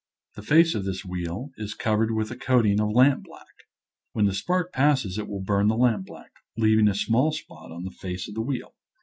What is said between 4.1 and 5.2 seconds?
When the spark passes